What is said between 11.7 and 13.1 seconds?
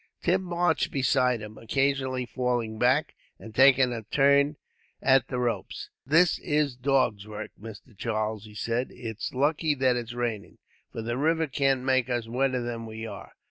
make us wetter than we